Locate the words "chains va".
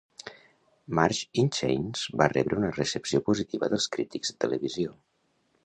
1.57-2.29